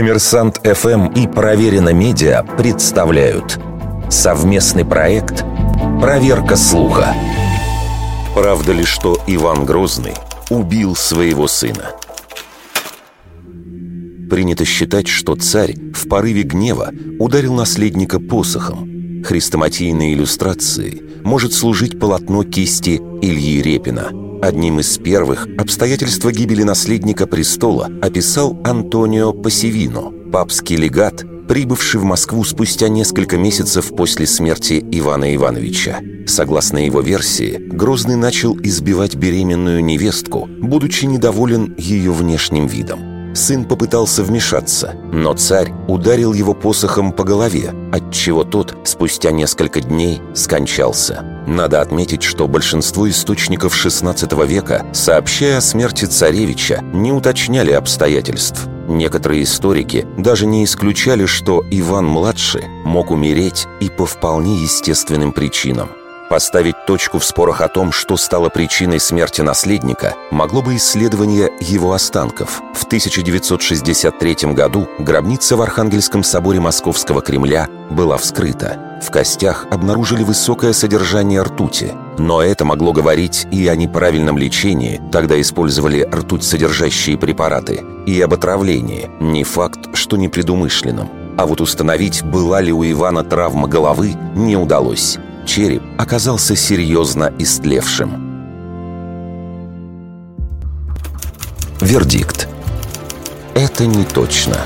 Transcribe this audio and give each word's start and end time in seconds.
Коммерсант 0.00 0.62
ФМ 0.64 1.08
и 1.08 1.26
Проверено 1.26 1.92
Медиа 1.92 2.42
представляют 2.42 3.60
совместный 4.08 4.86
проект 4.86 5.44
«Проверка 6.00 6.56
слуха». 6.56 7.14
Правда 8.34 8.72
ли, 8.72 8.84
что 8.84 9.20
Иван 9.26 9.66
Грозный 9.66 10.14
убил 10.48 10.96
своего 10.96 11.46
сына? 11.46 11.90
Принято 14.30 14.64
считать, 14.64 15.06
что 15.06 15.36
царь 15.36 15.74
в 15.92 16.08
порыве 16.08 16.44
гнева 16.44 16.92
ударил 17.18 17.52
наследника 17.52 18.18
посохом. 18.20 19.22
Хрестоматийной 19.22 20.14
иллюстрацией 20.14 21.09
может 21.24 21.52
служить 21.52 21.98
полотно 21.98 22.44
кисти 22.44 23.00
Ильи 23.22 23.62
Репина– 23.62 24.10
Одним 24.42 24.80
из 24.80 24.96
первых 24.96 25.46
обстоятельства 25.58 26.32
гибели 26.32 26.62
наследника 26.62 27.26
престола 27.26 27.90
описал 28.00 28.58
Антонио 28.64 29.34
Пассивино, 29.34 30.10
папский 30.32 30.76
легат, 30.76 31.22
прибывший 31.46 32.00
в 32.00 32.04
Москву 32.04 32.42
спустя 32.44 32.88
несколько 32.88 33.36
месяцев 33.36 33.94
после 33.94 34.26
смерти 34.26 34.82
Ивана 34.92 35.34
Ивановича. 35.34 36.00
Согласно 36.26 36.78
его 36.78 37.02
версии, 37.02 37.58
Грозный 37.58 38.16
начал 38.16 38.56
избивать 38.62 39.14
беременную 39.14 39.84
невестку, 39.84 40.48
будучи 40.48 41.04
недоволен 41.04 41.74
ее 41.76 42.10
внешним 42.10 42.66
видом. 42.66 43.19
Сын 43.34 43.64
попытался 43.64 44.22
вмешаться, 44.22 44.94
но 45.12 45.34
царь 45.34 45.72
ударил 45.88 46.32
его 46.32 46.54
посохом 46.54 47.12
по 47.12 47.24
голове, 47.24 47.72
отчего 47.92 48.44
тот 48.44 48.76
спустя 48.84 49.30
несколько 49.30 49.80
дней 49.80 50.20
скончался. 50.34 51.24
Надо 51.46 51.80
отметить, 51.80 52.22
что 52.22 52.48
большинство 52.48 53.08
источников 53.08 53.74
XVI 53.74 54.46
века, 54.46 54.86
сообщая 54.92 55.58
о 55.58 55.60
смерти 55.60 56.04
царевича, 56.04 56.80
не 56.92 57.12
уточняли 57.12 57.72
обстоятельств. 57.72 58.68
Некоторые 58.88 59.44
историки 59.44 60.06
даже 60.18 60.46
не 60.46 60.64
исключали, 60.64 61.26
что 61.26 61.62
Иван-младший 61.70 62.64
мог 62.84 63.10
умереть 63.10 63.66
и 63.80 63.88
по 63.88 64.06
вполне 64.06 64.56
естественным 64.56 65.32
причинам. 65.32 65.90
Поставить 66.30 66.86
точку 66.86 67.18
в 67.18 67.24
спорах 67.24 67.60
о 67.60 67.66
том, 67.66 67.90
что 67.90 68.16
стало 68.16 68.50
причиной 68.50 69.00
смерти 69.00 69.40
наследника, 69.40 70.14
могло 70.30 70.62
бы 70.62 70.76
исследование 70.76 71.50
его 71.58 71.92
останков. 71.92 72.62
В 72.72 72.84
1963 72.84 74.52
году 74.52 74.88
гробница 75.00 75.56
в 75.56 75.62
Архангельском 75.62 76.22
соборе 76.22 76.60
Московского 76.60 77.20
Кремля 77.20 77.66
была 77.90 78.16
вскрыта. 78.16 78.78
В 79.02 79.10
костях 79.10 79.66
обнаружили 79.72 80.22
высокое 80.22 80.72
содержание 80.72 81.42
ртути. 81.42 81.94
Но 82.16 82.40
это 82.40 82.64
могло 82.64 82.92
говорить 82.92 83.48
и 83.50 83.66
о 83.66 83.74
неправильном 83.74 84.38
лечении, 84.38 85.00
тогда 85.10 85.40
использовали 85.40 86.02
ртуть 86.02 86.44
содержащие 86.44 87.18
препараты, 87.18 87.82
и 88.06 88.20
об 88.20 88.34
отравлении, 88.34 89.10
не 89.18 89.42
факт, 89.42 89.88
что 89.94 90.16
непредумышленном. 90.16 91.10
А 91.36 91.46
вот 91.46 91.60
установить, 91.60 92.22
была 92.22 92.60
ли 92.60 92.72
у 92.72 92.84
Ивана 92.84 93.24
травма 93.24 93.66
головы, 93.66 94.14
не 94.36 94.56
удалось 94.56 95.18
череп 95.50 95.82
оказался 96.00 96.56
серьезно 96.56 97.30
истлевшим. 97.38 98.10
Вердикт. 101.80 102.48
Это 103.54 103.84
не 103.84 104.04
точно. 104.04 104.56